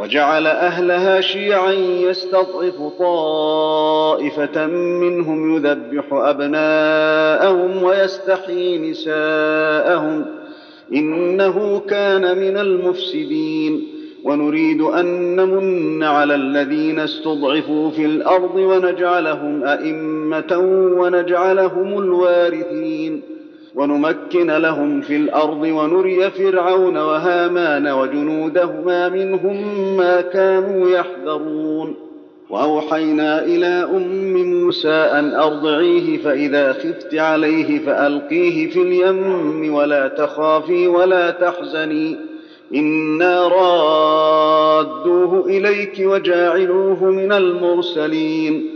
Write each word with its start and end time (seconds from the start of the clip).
وجعل 0.00 0.46
أهلها 0.46 1.20
شيعا 1.20 1.72
يستضعف 1.72 2.74
طائفة 2.98 4.66
منهم 4.66 5.56
يذبح 5.56 6.04
أبناءهم 6.12 7.82
ويستحيي 7.82 8.90
نساءهم 8.90 10.24
إنه 10.92 11.82
كان 11.88 12.38
من 12.38 12.56
المفسدين. 12.56 13.88
ونريد 14.24 14.80
أن 14.80 15.36
نمن 15.36 16.02
على 16.02 16.34
الذين 16.34 16.98
استضعفوا 16.98 17.90
في 17.90 18.04
الأرض 18.04 18.54
ونجعلهم 18.56 19.64
أئمة 19.64 20.58
ونجعلهم 20.98 21.98
الوارثين. 21.98 23.35
ونمكن 23.76 24.50
لهم 24.50 25.00
في 25.00 25.16
الأرض 25.16 25.62
ونري 25.62 26.30
فرعون 26.30 26.96
وهامان 26.96 27.88
وجنودهما 27.88 29.08
منهم 29.08 29.96
ما 29.96 30.20
كانوا 30.20 30.90
يحذرون. 30.90 31.94
وأوحينا 32.50 33.44
إلى 33.44 33.66
أم 33.66 34.36
موسى 34.36 34.88
أن 34.88 35.34
أرضعيه 35.34 36.18
فإذا 36.18 36.72
خفت 36.72 37.14
عليه 37.14 37.78
فألقيه 37.78 38.70
في 38.70 38.82
اليم 38.82 39.74
ولا 39.74 40.08
تخافي 40.08 40.86
ولا 40.86 41.30
تحزني. 41.30 42.16
إنا 42.74 43.48
رادوه 43.48 45.46
إليك 45.46 45.94
وجاعلوه 46.00 47.04
من 47.04 47.32
المرسلين. 47.32 48.75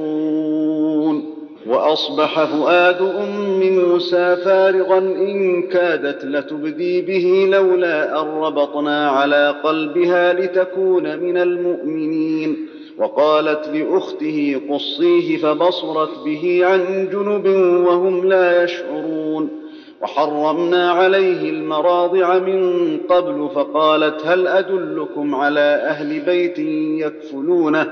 وأصبح 1.71 2.43
فؤاد 2.45 3.01
أم 3.01 3.59
موسى 3.79 4.35
فارغا 4.35 4.97
إن 4.97 5.61
كادت 5.61 6.25
لتبدي 6.25 7.01
به 7.01 7.57
لولا 7.57 8.21
أن 8.21 8.27
ربطنا 8.27 9.09
على 9.09 9.55
قلبها 9.63 10.33
لتكون 10.33 11.19
من 11.19 11.37
المؤمنين. 11.37 12.57
وقالت 12.97 13.67
لأخته 13.67 14.61
قصيه 14.69 15.37
فبصرت 15.37 16.19
به 16.25 16.59
عن 16.63 17.09
جنب 17.11 17.47
وهم 17.87 18.27
لا 18.29 18.63
يشعرون. 18.63 19.49
وحرمنا 20.01 20.91
عليه 20.91 21.49
المراضع 21.49 22.39
من 22.39 22.97
قبل 23.09 23.49
فقالت 23.55 24.25
هل 24.25 24.47
أدلكم 24.47 25.35
على 25.35 25.59
أهل 25.59 26.19
بيت 26.19 26.59
يكفلونه؟ 27.05 27.87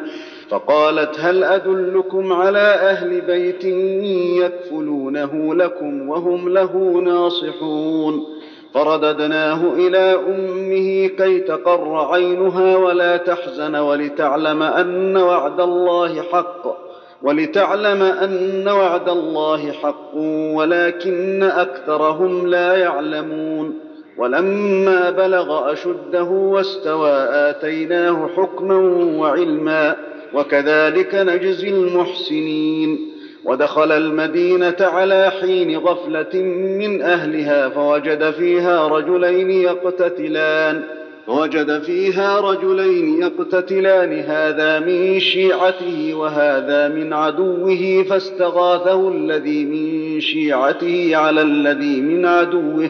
فقالت 0.50 1.20
هل 1.20 1.44
أدلكم 1.44 2.34
على 2.34 2.60
أهل 2.60 3.22
بيت 3.22 3.64
يكفلونه 4.44 5.56
لكم 5.56 6.10
وهم 6.10 6.50
له 6.50 7.02
ناصحون؟ 7.04 8.26
فرددناه 8.74 9.74
إلى 9.74 10.20
أمه 10.28 11.08
كي 11.08 11.40
تقر 11.40 11.96
عينها 12.14 12.78
ولا 12.78 13.18
تحزن 13.18 13.76
ولتعلم 13.76 14.64
أن 14.64 15.18
وعد 15.18 15.60
الله 15.60 16.22
حق 16.22 16.78
ولتعلم 17.24 18.02
أن 18.02 18.68
وعد 18.68 19.10
الله 19.10 19.72
حق 19.72 20.16
ولكن 20.54 21.44
أكثرهم 21.44 22.48
لا 22.48 22.76
يعلمون. 22.76 23.80
ولما 24.18 25.10
بلغ 25.10 25.74
أشده 25.74 26.24
واستوى 26.24 27.12
آتيناه 27.32 28.30
حكما 28.38 28.78
وعلما. 29.20 29.96
وكذلك 30.34 31.16
نجزي 31.16 31.70
المحسنين. 31.70 33.00
ودخل 33.46 33.92
المدينة 33.92 34.76
على 34.80 35.32
حين 35.42 35.78
غفلة 35.78 36.42
من 36.80 37.02
أهلها 37.02 37.70
فوجد 37.70 38.32
فيها 38.32 38.88
رجلين 38.88 39.52
يقتتلان. 39.52 40.84
فوجد 41.28 41.82
فيها 41.82 42.40
رجلين 42.40 43.22
يقتتلان 43.22 44.20
هذا 44.20 44.80
من 44.80 45.20
شيعته 45.20 46.14
وهذا 46.14 46.88
من 46.88 47.14
عدوه 47.14 48.06
فاستغاثه 48.10 49.10
الذي 49.10 49.66
من 49.66 50.20
شيعته 50.20 51.16
على 51.16 51.42
الذي 51.42 52.02
من 52.02 52.26
عدوه. 52.26 52.90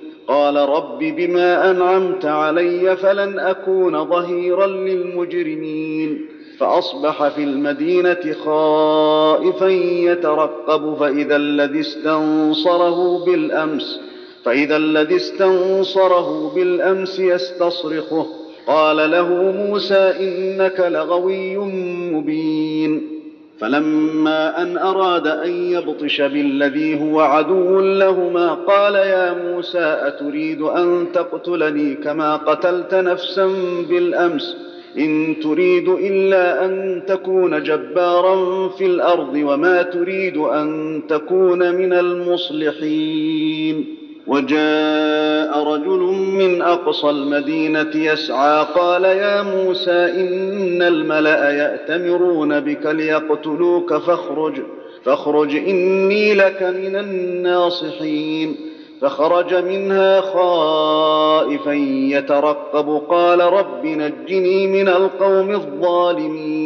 قال 0.27 0.55
رب 0.55 0.99
بما 0.99 1.71
أنعمت 1.71 2.25
علي 2.25 2.95
فلن 2.95 3.39
أكون 3.39 4.05
ظهيرا 4.05 4.67
للمجرمين. 4.67 6.25
فأصبح 6.57 7.27
في 7.27 7.43
المدينة 7.43 8.35
خائفا 8.45 9.67
يترقب 10.11 10.95
فإذا 10.99 11.35
الذي 11.35 11.79
استنصره 11.79 13.25
بالأمس 13.25 13.99
فإذا 14.43 14.77
الذي 14.77 15.15
استنصره 15.15 16.51
بالأمس 16.55 17.19
يستصرخه. 17.19 18.25
قال 18.67 19.11
له 19.11 19.29
موسى 19.51 20.13
إنك 20.19 20.79
لغوي 20.79 21.57
مبين. 22.13 23.20
فلما 23.61 24.61
أن 24.61 24.77
أراد 24.77 25.27
أن 25.27 25.51
يبطش 25.51 26.21
بالذي 26.21 26.99
هو 27.01 27.19
عدو 27.19 27.79
لهما 27.79 28.53
قال 28.53 28.95
يا 28.95 29.33
موسى 29.33 29.97
أتريد 30.01 30.61
أن 30.61 31.07
تقتلني 31.13 31.95
كما 31.95 32.35
قتلت 32.35 32.93
نفسا 32.93 33.47
بالأمس 33.89 34.55
إن 34.97 35.35
تريد 35.43 35.89
إلا 35.89 36.65
أن 36.65 37.03
تكون 37.07 37.63
جبارا 37.63 38.67
في 38.69 38.85
الأرض 38.85 39.33
وما 39.35 39.81
تريد 39.81 40.37
أن 40.37 41.01
تكون 41.09 41.75
من 41.75 41.93
المصلحين 41.93 43.85
وجاء 44.27 45.63
رجل 45.63 45.99
من 46.37 46.61
أقصى 46.61 47.09
المدينة 47.09 47.91
يسعى 47.95 48.65
قال 48.75 49.03
يا 49.03 49.41
موسى 49.41 49.91
إن 49.91 50.81
الملأ 50.81 51.49
يأتمرون 51.49 52.59
بك 52.59 52.85
ليقتلوك 52.85 53.93
فاخرج 53.93 54.61
فاخرج 55.03 55.55
إني 55.55 56.33
لك 56.33 56.63
من 56.63 56.95
الناصحين. 56.95 58.55
فخرج 59.01 59.53
منها 59.53 60.21
خائفا 60.21 61.71
يترقب 62.11 63.01
قال 63.09 63.39
رب 63.39 63.85
نجني 63.85 64.67
من 64.67 64.87
القوم 64.87 65.51
الظالمين. 65.51 66.60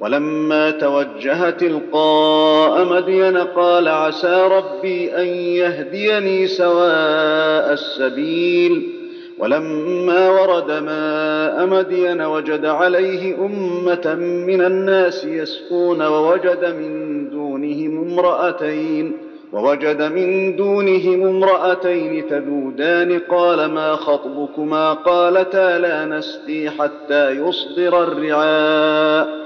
ولما 0.00 0.70
توجه 0.70 1.50
تلقاء 1.50 2.84
مدين 2.84 3.36
قال 3.36 3.88
عسى 3.88 4.48
ربي 4.50 5.16
أن 5.16 5.26
يهديني 5.26 6.46
سواء 6.46 7.72
السبيل. 7.72 8.90
ولما 9.38 10.30
ورد 10.30 10.70
ماء 10.70 11.66
مدين 11.66 12.22
وجد 12.22 12.66
عليه 12.66 13.34
أمة 13.34 14.14
من 14.46 14.64
الناس 14.64 15.24
يسقون 15.24 16.02
ووجد 16.02 16.64
من 16.64 17.30
دونهم 17.30 18.12
امرأتين 18.12 19.12
ووجد 19.52 20.02
من 20.02 20.56
دونهم 20.56 21.22
امرأتين 21.26 22.28
تذودان. 22.28 23.18
قال 23.18 23.64
ما 23.64 23.92
خطبكما؟ 23.92 24.92
قالتا 24.92 25.78
لا 25.78 26.04
نسقي 26.04 26.70
حتى 26.70 27.30
يصدر 27.30 28.02
الرعاء. 28.02 29.43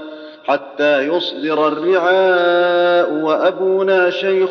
حتى 0.48 1.00
يصدر 1.00 1.68
الرعاء 1.68 3.12
وأبونا 3.12 4.10
شيخ 4.10 4.50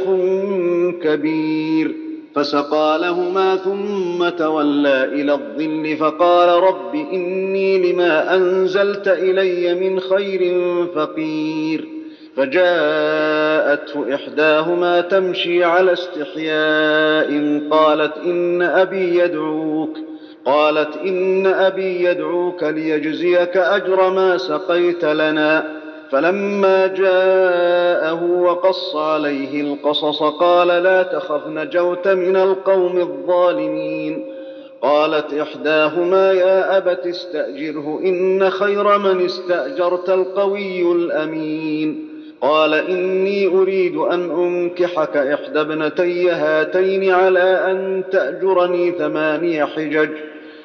كبير. 1.03 1.95
فسقى 2.35 2.99
لهما 3.01 3.55
ثم 3.55 4.29
تولى 4.29 5.03
إلى 5.03 5.33
الظل 5.33 5.97
فقال 5.97 6.63
رب 6.63 6.95
إني 6.95 7.91
لما 7.91 8.35
أنزلت 8.35 9.07
إلي 9.07 9.73
من 9.73 9.99
خير 9.99 10.53
فقير. 10.95 11.87
فجاءته 12.35 14.15
إحداهما 14.15 15.01
تمشي 15.01 15.63
على 15.63 15.93
استحياء 15.93 17.61
قالت 17.71 18.17
إن 18.25 18.61
أبي 18.61 19.19
يدعوك. 19.19 19.97
قالت 20.45 20.97
إن 20.97 21.47
أبي 21.47 22.03
يدعوك 22.03 22.63
ليجزيك 22.63 23.57
أجر 23.57 24.09
ما 24.09 24.37
سقيت 24.37 25.05
لنا. 25.05 25.76
فلما 26.11 26.87
جاءه 26.87 28.23
وقص 28.23 28.95
عليه 28.95 29.61
القصص 29.61 30.23
قال 30.23 30.67
لا 30.67 31.03
تخف 31.03 31.47
نجوت 31.47 32.07
من 32.07 32.35
القوم 32.35 32.97
الظالمين. 32.97 34.25
قالت 34.81 35.33
إحداهما 35.33 36.31
يا 36.31 36.77
أبت 36.77 37.07
استأجره 37.07 37.99
إن 38.03 38.49
خير 38.49 38.97
من 38.97 39.25
استأجرت 39.25 40.09
القوي 40.09 40.91
الأمين. 40.91 42.07
قال 42.41 42.73
إني 42.73 43.47
أريد 43.47 43.95
أن 43.95 44.31
أنكحك 44.31 45.17
إحدى 45.17 45.61
ابنتي 45.61 46.29
هاتين 46.29 47.11
على 47.11 47.71
أن 47.71 48.03
تأجرني 48.11 48.91
ثماني 48.91 49.65
حجج. 49.65 50.09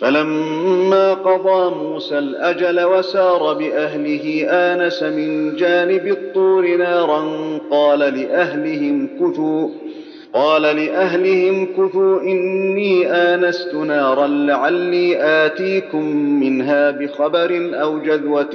فلما 0.00 1.14
قضى 1.14 1.74
موسى 1.74 2.18
الأجل 2.18 2.84
وسار 2.84 3.54
بأهله 3.54 4.46
آنس 4.48 5.02
من 5.02 5.56
جانب 5.56 6.06
الطور 6.06 6.76
نارا 6.76 7.24
قال 7.70 7.98
لأهلهم 7.98 9.08
كثوا 9.20 9.68
قال 10.34 10.62
لأهلهم 10.62 11.66
كثوا 11.66 12.20
إني 12.20 13.12
آنست 13.12 13.74
نارا 13.74 14.26
لعلي 14.26 15.16
آتيكم 15.46 16.06
منها 16.40 16.90
بخبر 16.90 17.70
أو 17.74 17.98
جذوة 17.98 18.54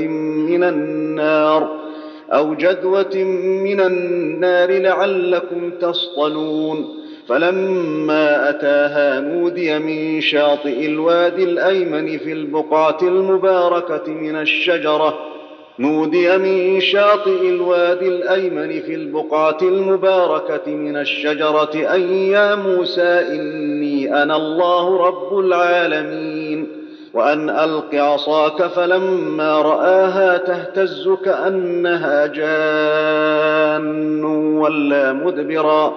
من 0.49 0.63
النار 0.63 1.81
أو 2.31 2.53
جذوة 2.53 3.15
من 3.63 3.81
النار 3.81 4.71
لعلكم 4.71 5.71
تصطلون. 5.81 7.00
فلما 7.27 8.49
أتاها 8.49 9.19
نودي 9.19 9.79
من 9.79 10.21
شاطئ 10.21 10.85
الوادي 10.85 11.43
الأيمن 11.43 12.17
في 12.17 12.33
البقعة 12.33 12.97
المباركة 13.01 14.11
من 14.11 14.35
الشجرة. 14.35 15.19
نودي 15.79 16.37
من 16.37 16.79
شاطئ 16.79 17.49
الوادي 17.49 18.07
الأيمن 18.07 18.81
في 18.81 18.95
البقعة 18.95 19.57
المباركة 19.61 20.71
من 20.71 20.97
الشجرة. 20.97 21.95
ان 21.95 22.01
يا 22.13 22.55
موسى 22.55 23.19
إني 23.31 24.23
أنا 24.23 24.35
الله 24.35 25.07
رب 25.07 25.39
العالمين. 25.39 26.67
وأن 27.13 27.49
ألق 27.49 27.95
عصاك 27.95 28.67
فلما 28.67 29.61
رآها 29.61 30.37
تهتز 30.37 31.09
كأنها 31.25 32.25
جان 32.25 34.23
ولا 34.57 35.13
مدبرا 35.13 35.95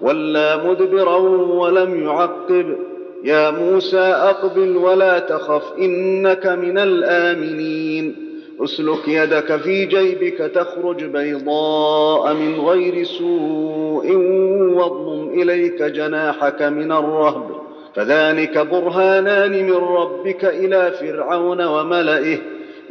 ولا 0.00 0.56
مدبرا 0.66 1.16
ولم 1.16 2.02
يعقب. 2.02 2.76
يا 3.24 3.50
موسى 3.50 3.98
اقبل 3.98 4.76
ولا 4.76 5.18
تخف 5.18 5.62
انك 5.78 6.46
من 6.46 6.78
الامنين. 6.78 8.16
اسلك 8.60 9.08
يدك 9.08 9.56
في 9.56 9.84
جيبك 9.84 10.38
تخرج 10.38 11.04
بيضاء 11.04 12.34
من 12.34 12.60
غير 12.60 13.04
سوء 13.04 14.16
واضمم 14.76 15.40
اليك 15.42 15.82
جناحك 15.82 16.62
من 16.62 16.92
الرهب. 16.92 17.50
فذلك 17.94 18.58
برهانان 18.58 19.66
من 19.66 19.74
ربك 19.74 20.44
إلى 20.44 20.90
فرعون 20.90 21.64
وملئه. 21.64 22.38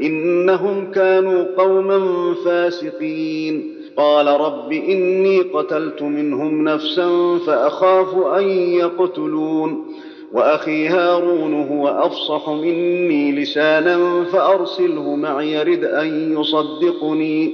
انهم 0.01 0.92
كانوا 0.92 1.45
قوما 1.57 2.33
فاسقين. 2.45 3.76
قال 3.98 4.28
رب 4.28 4.72
إني 4.72 5.42
قتلت 5.42 6.02
منهم 6.02 6.64
نفسا 6.64 7.38
فأخاف 7.48 8.16
أن 8.18 8.50
يقتلون 8.50 9.86
وأخي 10.34 10.88
هارون 10.88 11.54
هو 11.54 11.88
أفصح 11.88 12.50
مني 12.50 13.32
لسانا 13.32 14.24
فأرسله 14.24 15.16
معي 15.16 15.54
يرد 15.54 15.84
أن 15.84 16.38
يصدقني. 16.40 17.54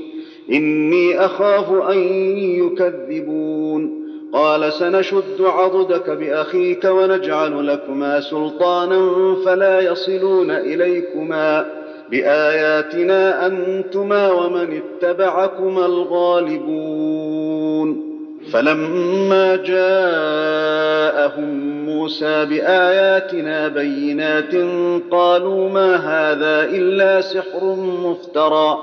إني 0.52 1.26
أخاف 1.26 1.72
أن 1.72 1.98
يكذبون. 2.38 4.04
قال 4.34 4.74
سنشد 4.74 5.42
عضدك 5.42 6.10
بأخيك 6.10 6.86
ونجعل 6.86 7.68
لكما 7.68 8.22
سلطانا 8.22 9.36
فلا 9.46 9.80
يصلون 9.80 10.52
إليكما. 10.52 11.83
بآياتنا 12.14 13.46
أنتما 13.46 14.32
ومن 14.32 14.82
اتبعكما 14.82 15.86
الغالبون. 15.86 17.34
فلما 18.52 19.56
جاءهم 19.56 21.50
موسى 21.86 22.46
بآياتنا 22.46 23.68
بينات 23.68 24.56
قالوا 25.12 25.70
ما 25.70 25.96
هذا 25.96 26.70
إلا 26.70 27.22
سحر 27.22 27.76
مفترى. 28.04 28.78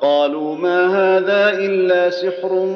قالوا 0.00 0.56
ما 0.56 0.86
هذا 0.86 1.58
إلا 1.58 2.10
سحر 2.10 2.66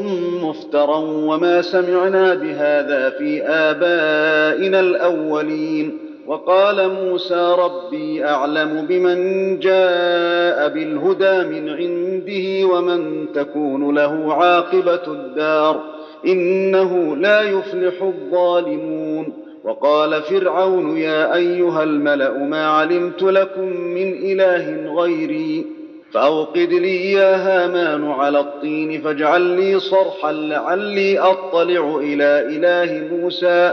مفترى 0.43 1.05
وما 1.05 1.63
سمعنا 1.63 2.35
بهذا 2.35 3.11
في 3.11 3.43
آبائنا 3.43 4.81
الأولين. 4.81 6.06
وقال 6.27 6.89
موسى 6.89 7.55
ربي 7.59 8.25
أعلم 8.25 8.87
بمن 8.89 9.59
جاء 9.59 10.69
بالهدى 10.69 11.49
من 11.49 11.69
عنده 11.69 12.75
ومن 12.75 13.27
تكون 13.35 13.95
له 13.95 14.35
عاقبة 14.35 15.07
الدار 15.07 15.81
إنه 16.27 17.17
لا 17.17 17.43
يفلح 17.43 18.03
الظالمون. 18.03 19.47
وقال 19.67 20.23
فرعون 20.23 20.97
يا 20.97 21.35
أيها 21.35 21.83
الملأ 21.83 22.39
ما 22.39 22.67
علمت 22.67 23.23
لكم 23.23 23.69
من 23.69 24.13
إله 24.13 24.95
غيري 25.01 25.67
فأوقد 26.13 26.73
لي 26.73 27.13
يا 27.13 27.37
هامان 27.37 28.11
على 28.11 28.41
الطين 28.41 29.03
فاجعل 29.03 29.41
لي 29.43 29.81
صرحا 29.81 30.33
لعلي 30.33 31.19
أطلع 31.19 31.97
إلى 32.03 32.57
إله 32.57 33.17
موسى 33.17 33.73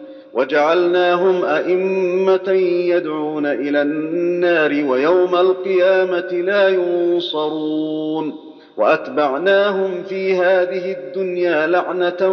وجعلناهم 0.33 1.45
أئمة 1.45 2.51
يدعون 2.95 3.45
إلى 3.45 3.81
النار 3.81 4.85
ويوم 4.87 5.35
القيامة 5.35 6.31
لا 6.31 6.67
ينصرون 6.69 8.35
وأتبعناهم 8.77 10.03
في 10.09 10.35
هذه 10.35 10.91
الدنيا 10.91 11.67
لعنة 11.67 12.27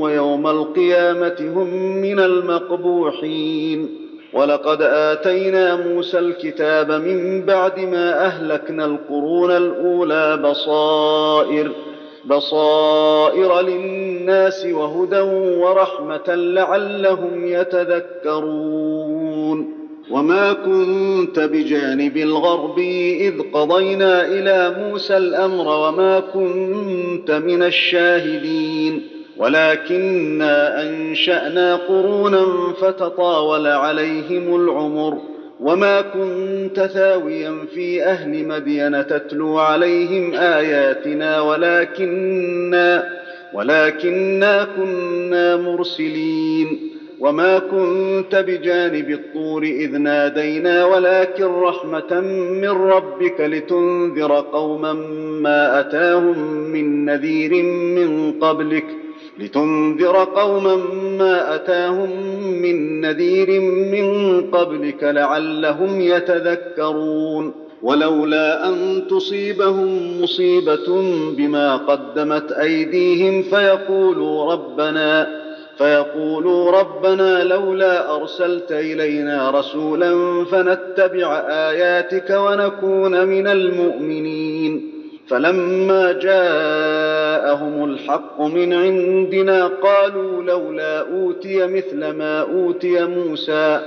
ويوم 0.00 0.46
القيامة 0.46 1.36
هم 1.54 1.68
من 2.02 2.20
المقبوحين 2.20 3.88
ولقد 4.32 4.82
آتينا 4.82 5.76
موسى 5.76 6.18
الكتاب 6.18 6.92
من 6.92 7.44
بعد 7.44 7.80
ما 7.80 8.26
أهلكنا 8.26 8.84
القرون 8.84 9.50
الأولى 9.50 10.36
بصائر 10.36 11.72
بصائر 12.26 13.60
للناس 13.60 14.66
وهدى 14.66 15.20
ورحمة 15.60 16.34
لعلهم 16.34 17.46
يتذكرون. 17.46 19.04
وما 20.10 20.52
كنت 20.52 21.40
بجانب 21.40 22.16
الغرب 22.16 22.78
إذ 23.20 23.34
قضينا 23.52 24.26
إلى 24.26 24.76
موسى 24.78 25.16
الأمر 25.16 25.68
وما 25.68 26.20
كنت 26.20 27.30
من 27.30 27.62
الشاهدين. 27.62 29.08
ولكنا 29.36 30.82
أنشأنا 30.82 31.76
قرونا 31.76 32.46
فتطاول 32.80 33.66
عليهم 33.66 34.56
العمر. 34.56 35.33
وما 35.60 36.00
كنت 36.00 36.80
ثاويا 36.80 37.54
في 37.74 38.04
أهل 38.04 38.46
مدين 38.48 39.06
تتلو 39.06 39.58
عليهم 39.58 40.34
اياتنا 40.34 41.40
ولكنا 41.40 43.08
ولكنا 43.54 44.64
كنا 44.76 45.56
مرسلين 45.56 46.90
وما 47.20 47.58
كنت 47.58 48.34
بجانب 48.36 49.10
الطور 49.10 49.62
اذ 49.62 49.98
نادينا 49.98 50.84
ولكن 50.84 51.44
رحمه 51.44 52.20
من 52.60 52.68
ربك 52.68 53.40
لتنذر 53.40 54.32
قوما 54.32 54.92
ما 55.42 55.80
اتاهم 55.80 56.38
من 56.72 57.04
نذير 57.04 57.62
من 57.64 58.32
قبلك 58.40 58.84
لتنذر 59.38 60.24
قوما 60.24 60.76
ما 61.18 61.54
أتاهم 61.54 62.10
من 62.62 63.00
نذير 63.00 63.60
من 63.60 64.40
قبلك 64.50 65.02
لعلهم 65.02 66.00
يتذكرون. 66.00 67.64
ولولا 67.82 68.68
أن 68.68 69.02
تصيبهم 69.10 70.22
مصيبة 70.22 70.86
بما 71.36 71.76
قدمت 71.76 72.52
أيديهم 72.52 73.42
فيقولوا 73.42 74.52
ربنا 74.52 75.44
فيقولوا 75.78 76.70
ربنا 76.70 77.44
لولا 77.44 78.16
أرسلت 78.16 78.72
إلينا 78.72 79.50
رسولا 79.50 80.44
فنتبع 80.44 81.42
آياتك 81.48 82.30
ونكون 82.30 83.26
من 83.26 83.46
المؤمنين. 83.46 84.90
فلما 85.28 86.12
جاءهم 87.44 87.84
الحق 87.84 88.40
من 88.40 88.72
عندنا 88.72 89.66
قالوا 89.66 90.42
لولا 90.42 91.00
أوتي 91.00 91.66
مثل 91.66 92.10
ما 92.10 92.40
أوتي 92.40 93.04
موسى 93.04 93.80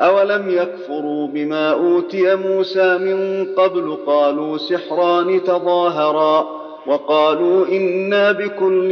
أولم 0.00 0.50
يكفروا 0.50 1.28
بما 1.28 1.72
أوتي 1.72 2.36
موسى 2.36 2.98
من 2.98 3.46
قبل 3.56 3.96
قالوا 4.06 4.58
سحران 4.58 5.42
تظاهرا 5.44 6.46
وقالوا 6.86 7.66
إنا 7.66 8.32
بكل 8.32 8.90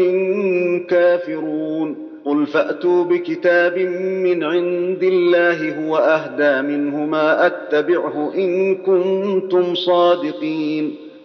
كافرون 0.89 1.97
قل 2.25 2.47
فأتوا 2.47 3.05
بكتاب 3.05 3.79
من 4.25 4.45
عند 4.45 5.03
الله 5.03 5.87
هو 5.87 5.97
أهدى 5.97 6.69
منه 6.69 6.97
ما 7.07 7.47
أتبعه 7.47 8.33
إن 8.35 8.75
كنتم 8.75 9.75
صادقين 9.75 11.08